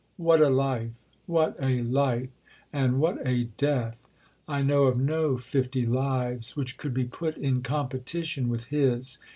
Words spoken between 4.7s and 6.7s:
of no fifty lives